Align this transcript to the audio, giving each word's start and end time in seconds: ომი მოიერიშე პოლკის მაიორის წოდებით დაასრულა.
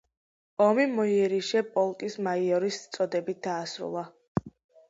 ომი 0.67 0.85
მოიერიშე 0.99 1.61
პოლკის 1.75 2.17
მაიორის 2.29 2.81
წოდებით 2.97 3.43
დაასრულა. 3.49 4.09